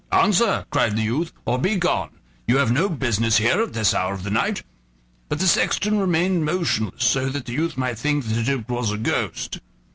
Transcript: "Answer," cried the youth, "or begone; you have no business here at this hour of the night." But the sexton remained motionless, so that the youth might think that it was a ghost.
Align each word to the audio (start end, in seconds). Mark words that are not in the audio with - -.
"Answer," 0.11 0.65
cried 0.71 0.95
the 0.95 1.03
youth, 1.03 1.31
"or 1.45 1.59
begone; 1.59 2.09
you 2.47 2.57
have 2.57 2.71
no 2.71 2.89
business 2.89 3.37
here 3.37 3.61
at 3.61 3.73
this 3.73 3.93
hour 3.93 4.15
of 4.15 4.23
the 4.23 4.31
night." 4.31 4.63
But 5.29 5.37
the 5.37 5.45
sexton 5.45 5.99
remained 5.99 6.43
motionless, 6.43 7.03
so 7.03 7.29
that 7.29 7.45
the 7.45 7.53
youth 7.53 7.77
might 7.77 7.99
think 7.99 8.25
that 8.25 8.49
it 8.49 8.67
was 8.67 8.91
a 8.91 8.97
ghost. 8.97 9.59